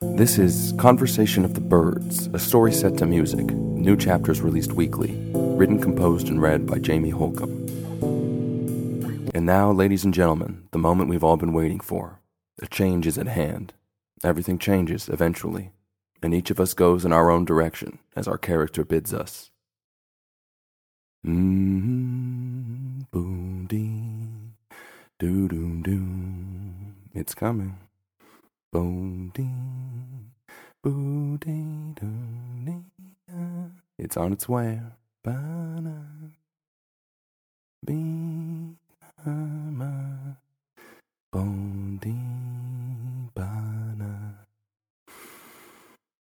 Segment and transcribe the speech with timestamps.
[0.00, 5.16] This is Conversation of the Birds, a story set to music, new chapters released weekly,
[5.34, 7.50] written, composed, and read by Jamie Holcomb.
[9.34, 12.20] And now, ladies and gentlemen, the moment we've all been waiting for.
[12.62, 13.74] A change is at hand.
[14.22, 15.72] Everything changes eventually,
[16.22, 19.50] and each of us goes in our own direction as our character bids us.
[21.26, 23.00] Mm-hmm.
[23.10, 24.76] Boom dee,
[25.18, 26.10] doo doo doo.
[27.14, 27.78] It's coming.
[28.72, 29.48] Boom dee,
[33.98, 34.80] It's on its way.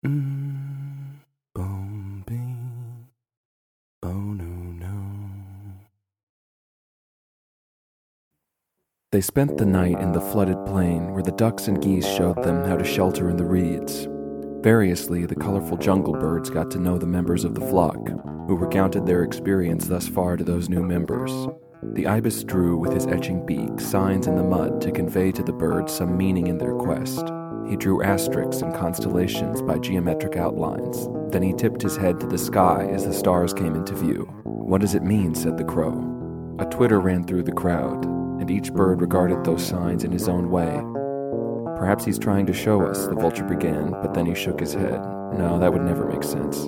[0.05, 1.19] Mm,
[4.79, 4.93] no.
[9.11, 12.63] They spent the night in the flooded plain where the ducks and geese showed them
[12.63, 14.07] how to shelter in the reeds.
[14.61, 17.99] Variously, the colorful jungle birds got to know the members of the flock,
[18.47, 21.31] who recounted their experience thus far to those new members.
[21.93, 25.53] The ibis drew with his etching beak signs in the mud to convey to the
[25.53, 27.23] birds some meaning in their quest.
[27.69, 31.07] He drew asterisks and constellations by geometric outlines.
[31.31, 34.23] Then he tipped his head to the sky as the stars came into view.
[34.43, 35.35] What does it mean?
[35.35, 36.03] said the crow.
[36.59, 40.49] A twitter ran through the crowd, and each bird regarded those signs in his own
[40.49, 40.81] way.
[41.77, 44.99] Perhaps he's trying to show us, the vulture began, but then he shook his head.
[45.37, 46.67] No, that would never make sense.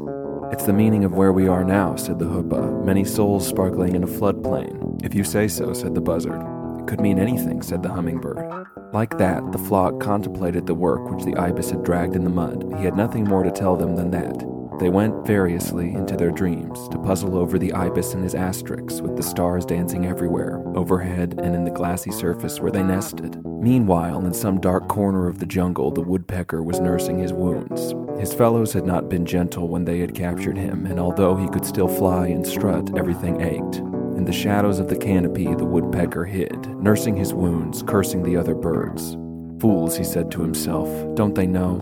[0.51, 4.03] It's the meaning of where we are now, said the hoopoe, many souls sparkling in
[4.03, 5.03] a floodplain.
[5.03, 6.41] If you say so, said the buzzard.
[6.79, 8.67] It could mean anything, said the hummingbird.
[8.93, 12.65] Like that, the flock contemplated the work which the ibis had dragged in the mud.
[12.77, 14.58] He had nothing more to tell them than that.
[14.79, 19.17] They went variously into their dreams to puzzle over the ibis and his asterisks, with
[19.17, 23.43] the stars dancing everywhere, overhead and in the glassy surface where they nested.
[23.45, 27.93] Meanwhile, in some dark corner of the jungle, the woodpecker was nursing his wounds.
[28.21, 31.65] His fellows had not been gentle when they had captured him, and although he could
[31.65, 33.79] still fly and strut, everything ached.
[34.15, 38.55] In the shadows of the canopy, the woodpecker hid, nursing his wounds, cursing the other
[38.55, 39.17] birds.
[39.59, 41.81] Fools, he said to himself, don't they know?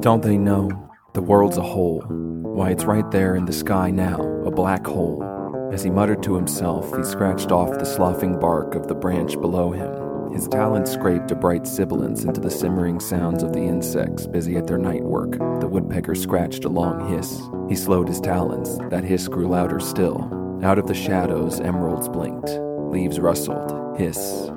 [0.00, 0.87] Don't they know?
[1.18, 2.02] The world's a hole.
[2.06, 5.24] Why, it's right there in the sky now, a black hole.
[5.72, 9.72] As he muttered to himself, he scratched off the sloughing bark of the branch below
[9.72, 10.32] him.
[10.32, 14.68] His talons scraped a bright sibilance into the simmering sounds of the insects busy at
[14.68, 15.32] their night work.
[15.60, 17.42] The woodpecker scratched a long hiss.
[17.68, 18.78] He slowed his talons.
[18.88, 20.30] That hiss grew louder still.
[20.62, 22.50] Out of the shadows, emeralds blinked.
[22.92, 23.98] Leaves rustled.
[23.98, 24.52] Hiss.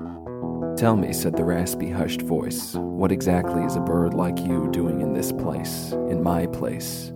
[0.78, 5.02] Tell me, said the raspy, hushed voice, what exactly is a bird like you doing
[5.02, 7.12] in this place, in my place?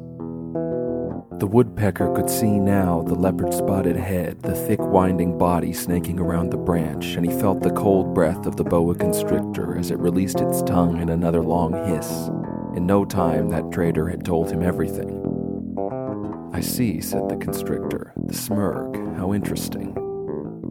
[1.40, 6.52] The woodpecker could see now the leopard spotted head, the thick winding body snaking around
[6.52, 10.40] the branch, and he felt the cold breath of the boa constrictor as it released
[10.40, 12.30] its tongue in another long hiss.
[12.78, 15.22] In no time, that trader had told him everything.
[16.54, 18.14] I see, said the constrictor.
[18.16, 20.05] The smurg, how interesting.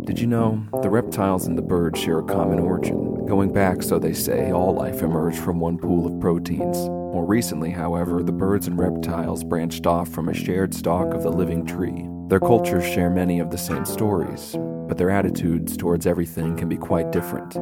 [0.05, 3.25] Did you know the reptiles and the birds share a common origin?
[3.25, 6.77] Going back, so they say, all life emerged from one pool of proteins.
[6.91, 11.33] More recently, however, the birds and reptiles branched off from a shared stock of the
[11.33, 12.07] living tree.
[12.29, 14.55] Their cultures share many of the same stories,
[14.89, 17.55] but their attitudes towards everything can be quite different.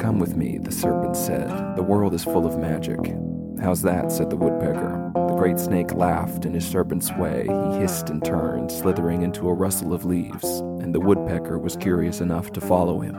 [0.00, 1.48] Come with me, the serpent said.
[1.74, 3.00] The world is full of magic.
[3.60, 4.12] How's that?
[4.12, 4.99] said the woodpecker.
[5.40, 7.46] Great snake laughed in his serpent's way.
[7.48, 12.20] He hissed and turned, slithering into a rustle of leaves, and the woodpecker was curious
[12.20, 13.14] enough to follow him.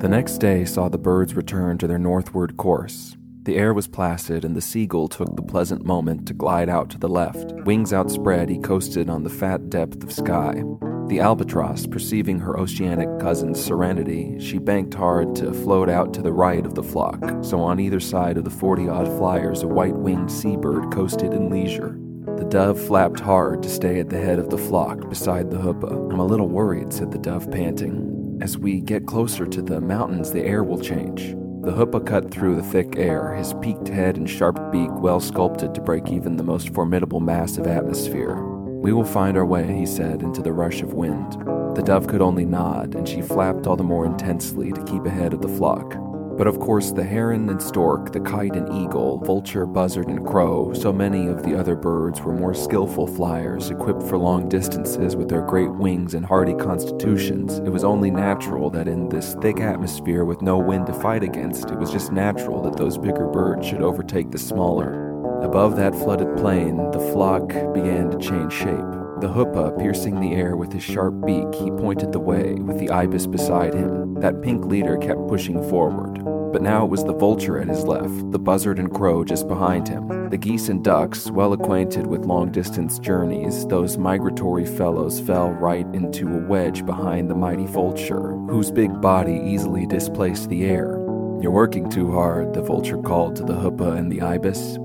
[0.00, 3.16] The next day saw the birds return to their northward course.
[3.44, 6.98] The air was placid, and the seagull took the pleasant moment to glide out to
[6.98, 7.52] the left.
[7.64, 10.62] Wings outspread, he coasted on the fat depth of sky.
[11.10, 16.32] The albatross, perceiving her oceanic cousin's serenity, she banked hard to float out to the
[16.32, 19.96] right of the flock, so on either side of the forty odd flyers, a white
[19.96, 21.98] winged seabird coasted in leisure.
[22.38, 26.10] The dove flapped hard to stay at the head of the flock beside the hoopoe.
[26.12, 28.38] I'm a little worried, said the dove, panting.
[28.40, 31.34] As we get closer to the mountains, the air will change.
[31.62, 35.74] The hoopoe cut through the thick air, his peaked head and sharp beak well sculpted
[35.74, 38.46] to break even the most formidable mass of atmosphere.
[38.80, 41.34] We will find our way, he said, into the rush of wind.
[41.76, 45.34] The dove could only nod, and she flapped all the more intensely to keep ahead
[45.34, 45.96] of the flock.
[46.38, 50.72] But of course, the heron and stork, the kite and eagle, vulture, buzzard, and crow,
[50.72, 55.28] so many of the other birds were more skillful flyers, equipped for long distances with
[55.28, 57.58] their great wings and hardy constitutions.
[57.58, 61.70] It was only natural that in this thick atmosphere with no wind to fight against,
[61.70, 65.09] it was just natural that those bigger birds should overtake the smaller.
[65.42, 68.84] Above that flooded plain, the flock began to change shape.
[69.20, 72.90] The hoopoe piercing the air with his sharp beak, he pointed the way, with the
[72.90, 74.14] ibis beside him.
[74.14, 76.24] That pink leader kept pushing forward.
[76.52, 79.88] But now it was the vulture at his left, the buzzard and crow just behind
[79.88, 80.28] him.
[80.30, 85.86] The geese and ducks, well acquainted with long distance journeys, those migratory fellows fell right
[85.94, 90.98] into a wedge behind the mighty vulture, whose big body easily displaced the air.
[91.40, 94.78] You're working too hard, the vulture called to the hoopoe and the ibis.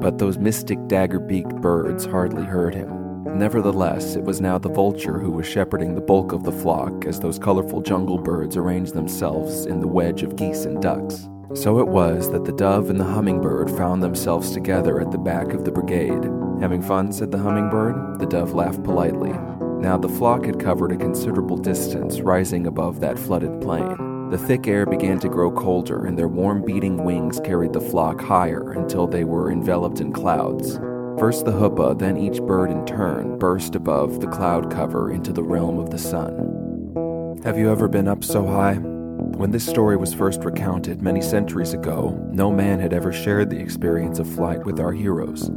[0.00, 2.98] But those mystic dagger beaked birds hardly heard him.
[3.36, 7.20] Nevertheless, it was now the vulture who was shepherding the bulk of the flock as
[7.20, 11.28] those colorful jungle birds arranged themselves in the wedge of geese and ducks.
[11.54, 15.52] So it was that the dove and the hummingbird found themselves together at the back
[15.52, 16.24] of the brigade.
[16.60, 18.18] Having fun, said the hummingbird.
[18.18, 19.32] The dove laughed politely.
[19.80, 24.07] Now the flock had covered a considerable distance, rising above that flooded plain.
[24.30, 28.20] The thick air began to grow colder, and their warm beating wings carried the flock
[28.20, 30.76] higher until they were enveloped in clouds.
[31.18, 35.42] First the hoopoe, then each bird in turn burst above the cloud cover into the
[35.42, 37.40] realm of the sun.
[37.42, 38.74] Have you ever been up so high?
[38.74, 43.58] When this story was first recounted many centuries ago, no man had ever shared the
[43.58, 45.50] experience of flight with our heroes.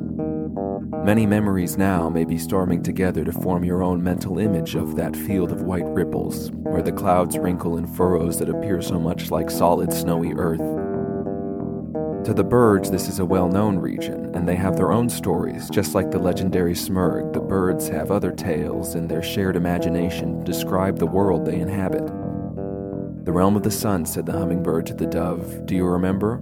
[1.03, 5.15] Many memories now may be storming together to form your own mental image of that
[5.15, 9.50] field of white ripples, where the clouds wrinkle in furrows that appear so much like
[9.50, 10.62] solid snowy earth
[12.25, 15.68] to the birds, this is a well known region, and they have their own stories,
[15.71, 17.33] just like the legendary Smurg.
[17.33, 22.06] The birds have other tales and their shared imagination describe the world they inhabit.
[23.25, 25.65] The realm of the sun, said the hummingbird to the dove.
[25.65, 26.36] Do you remember?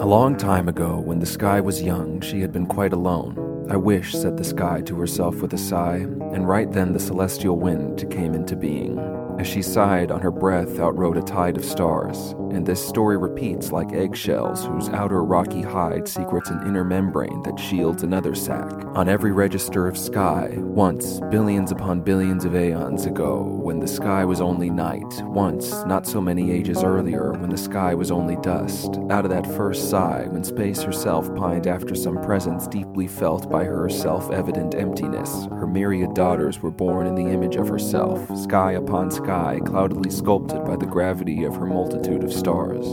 [0.00, 3.41] A long time ago, when the sky was young, she had been quite alone.
[3.70, 7.58] I wish, said the sky to herself with a sigh, and right then the celestial
[7.58, 9.21] wind came into being.
[9.42, 13.72] As she sighed, on her breath outrode a tide of stars, and this story repeats
[13.72, 18.70] like eggshells whose outer rocky hide secrets an inner membrane that shields another sac.
[18.94, 24.24] On every register of sky, once, billions upon billions of aeons ago, when the sky
[24.24, 28.96] was only night, once, not so many ages earlier, when the sky was only dust,
[29.10, 33.64] out of that first sigh, when space herself pined after some presence deeply felt by
[33.64, 38.72] her self evident emptiness, her myriad daughters were born in the image of herself, sky
[38.72, 42.84] upon sky sky cloudily sculpted by the gravity of her multitude of stars.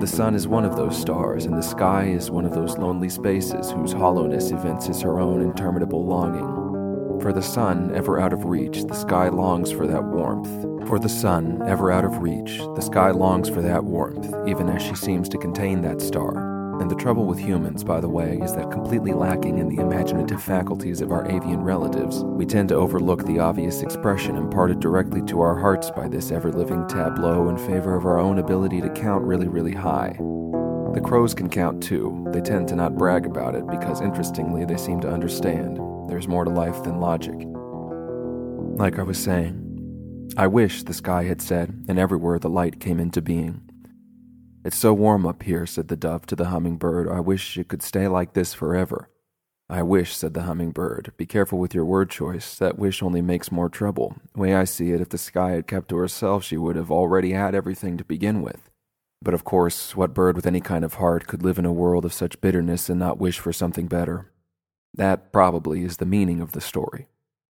[0.00, 3.10] The sun is one of those stars, and the sky is one of those lonely
[3.10, 7.20] spaces whose hollowness evinces her own interminable longing.
[7.20, 10.88] For the sun, ever out of reach, the sky longs for that warmth.
[10.88, 14.80] For the sun, ever out of reach, the sky longs for that warmth, even as
[14.80, 16.45] she seems to contain that star.
[16.80, 20.42] And the trouble with humans, by the way, is that completely lacking in the imaginative
[20.42, 25.40] faculties of our avian relatives, we tend to overlook the obvious expression imparted directly to
[25.40, 29.24] our hearts by this ever living tableau in favor of our own ability to count
[29.24, 30.16] really, really high.
[30.92, 32.26] The crows can count too.
[32.32, 36.44] They tend to not brag about it because, interestingly, they seem to understand there's more
[36.44, 37.34] to life than logic.
[38.78, 39.62] Like I was saying,
[40.36, 43.65] I wish, the sky had said, and everywhere the light came into being.
[44.66, 47.08] It's so warm up here, said the dove to the hummingbird.
[47.08, 49.08] I wish it could stay like this forever.
[49.70, 51.12] I wish, said the hummingbird.
[51.16, 52.56] Be careful with your word choice.
[52.56, 54.16] That wish only makes more trouble.
[54.34, 56.90] The way I see it, if the sky had kept to herself, she would have
[56.90, 58.68] already had everything to begin with.
[59.22, 62.04] But of course, what bird with any kind of heart could live in a world
[62.04, 64.32] of such bitterness and not wish for something better?
[64.94, 67.06] That probably is the meaning of the story.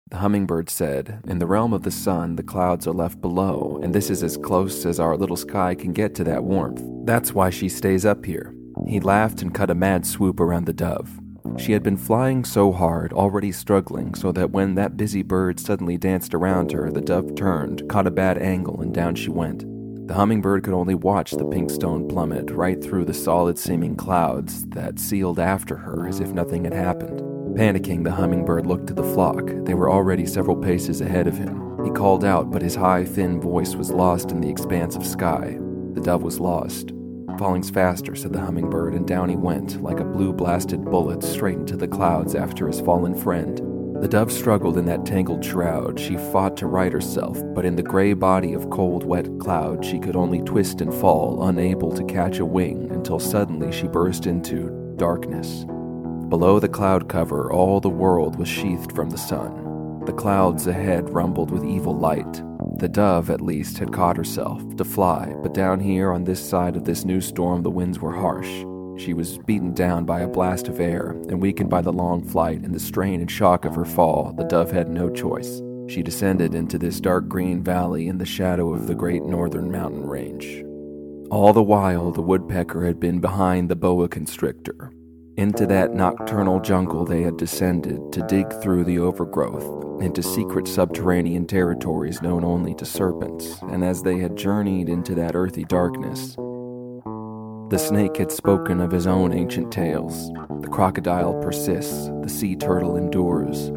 [0.10, 3.96] The hummingbird said, In the realm of the sun, the clouds are left below, and
[3.96, 6.97] this is as close as our little sky can get to that warmth.
[7.08, 8.54] That's why she stays up here.
[8.86, 11.10] He laughed and cut a mad swoop around the dove.
[11.58, 15.98] She had been flying so hard, already struggling, so that when that busy bird suddenly
[15.98, 19.64] danced around her, the dove turned, caught a bad angle, and down she went.
[20.10, 24.66] The hummingbird could only watch the pink stone plummet right through the solid seeming clouds
[24.72, 27.22] that sealed after her as if nothing had happened.
[27.58, 29.50] Panicking, the hummingbird looked to the flock.
[29.64, 31.86] They were already several paces ahead of him.
[31.86, 35.58] He called out, but his high, thin voice was lost in the expanse of sky.
[35.94, 36.92] The dove was lost.
[37.38, 41.58] Falling's faster, said the hummingbird, and down he went, like a blue blasted bullet, straight
[41.58, 43.62] into the clouds after his fallen friend.
[44.02, 46.00] The dove struggled in that tangled shroud.
[46.00, 50.00] She fought to right herself, but in the gray body of cold, wet cloud, she
[50.00, 54.70] could only twist and fall, unable to catch a wing, until suddenly she burst into
[54.98, 55.66] darkness.
[56.30, 60.04] Below the cloud cover, all the world was sheathed from the sun.
[60.06, 62.42] The clouds ahead rumbled with evil light.
[62.80, 66.76] The dove, at least, had caught herself to fly, but down here on this side
[66.76, 68.64] of this new storm, the winds were harsh.
[68.98, 72.62] She was beaten down by a blast of air, and weakened by the long flight
[72.62, 75.60] and the strain and shock of her fall, the dove had no choice.
[75.88, 80.06] She descended into this dark green valley in the shadow of the great northern mountain
[80.06, 80.64] range.
[81.32, 84.92] All the while, the woodpecker had been behind the boa constrictor,
[85.38, 91.46] into that nocturnal jungle they had descended to dig through the overgrowth into secret subterranean
[91.46, 96.36] territories known only to serpents, and as they had journeyed into that earthy darkness,
[97.70, 100.32] The snake had spoken of his own ancient tales.
[100.62, 103.70] The crocodile persists, the sea turtle endures.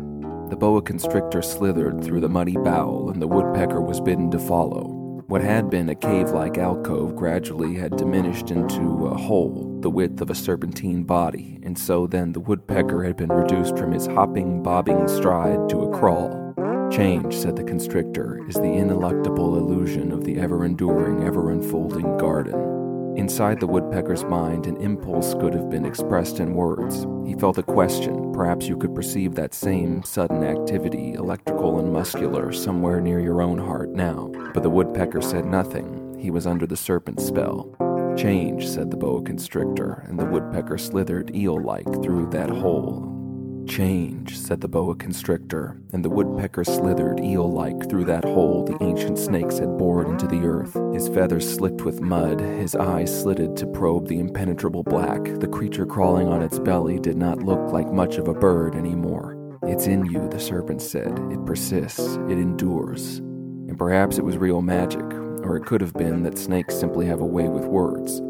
[0.48, 4.84] The boa constrictor slithered through the muddy bowel, and the woodpecker was bidden to follow.
[5.26, 10.20] What had been a cave like alcove gradually had diminished into a hole the width
[10.20, 14.62] of a serpentine body, and so then the woodpecker had been reduced from his hopping,
[14.62, 16.54] bobbing stride to a crawl.
[16.90, 23.16] Change, said the constrictor, is the ineluctable illusion of the ever enduring, ever unfolding garden.
[23.16, 27.06] Inside the woodpecker's mind, an impulse could have been expressed in words.
[27.26, 28.32] He felt a question.
[28.32, 33.58] Perhaps you could perceive that same sudden activity, electrical and muscular, somewhere near your own
[33.58, 34.30] heart now.
[34.54, 36.16] But the woodpecker said nothing.
[36.18, 37.76] He was under the serpent's spell.
[38.16, 43.10] Change, said the boa constrictor, and the woodpecker slithered eel like through that hole
[43.70, 48.76] Change, said the boa constrictor, and the woodpecker slithered eel like through that hole the
[48.84, 50.74] ancient snakes had bored into the earth.
[50.92, 55.22] His feathers slicked with mud, his eyes slitted to probe the impenetrable black.
[55.38, 59.36] The creature crawling on its belly did not look like much of a bird anymore.
[59.62, 61.16] It's in you, the serpent said.
[61.30, 63.18] It persists, it endures.
[63.18, 65.04] And perhaps it was real magic,
[65.42, 68.20] or it could have been that snakes simply have a way with words.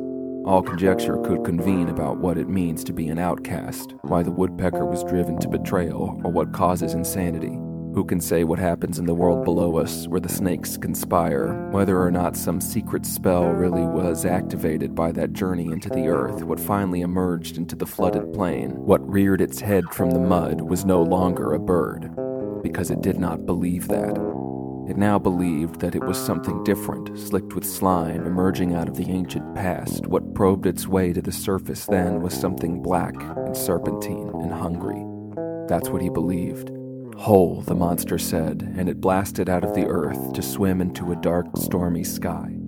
[0.46, 4.86] All conjecture could convene about what it means to be an outcast, why the woodpecker
[4.86, 7.58] was driven to betrayal, or what causes insanity.
[7.92, 12.00] Who can say what happens in the world below us, where the snakes conspire, whether
[12.00, 16.60] or not some secret spell really was activated by that journey into the earth, what
[16.60, 21.02] finally emerged into the flooded plain, what reared its head from the mud was no
[21.02, 22.14] longer a bird,
[22.62, 24.39] because it did not believe that.
[24.90, 29.08] It now believed that it was something different, slicked with slime, emerging out of the
[29.08, 30.08] ancient past.
[30.08, 35.06] What probed its way to the surface then was something black and serpentine and hungry.
[35.68, 36.72] That's what he believed.
[37.16, 41.16] Whole, the monster said, and it blasted out of the earth to swim into a
[41.16, 42.59] dark, stormy sky.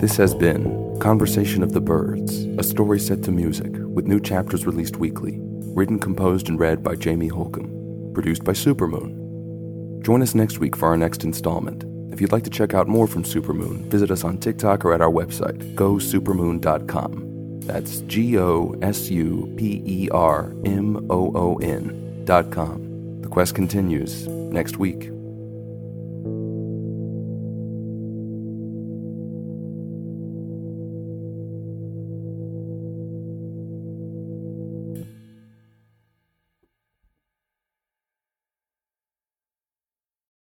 [0.00, 4.64] This has been Conversation of the Birds, a story set to music, with new chapters
[4.64, 5.38] released weekly.
[5.40, 8.12] Written, composed, and read by Jamie Holcomb.
[8.14, 10.00] Produced by Supermoon.
[10.04, 11.84] Join us next week for our next installment.
[12.12, 15.00] If you'd like to check out more from Supermoon, visit us on TikTok or at
[15.00, 17.60] our website, gosupermoon.com.
[17.62, 23.20] That's G O S U P E R M O O N.com.
[23.22, 25.10] The quest continues next week.